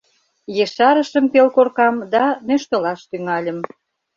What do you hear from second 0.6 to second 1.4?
Ешарышым